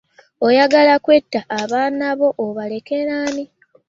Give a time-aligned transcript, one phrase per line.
[0.47, 3.45] Oyagala kwetta abaaana bo obalekera ani?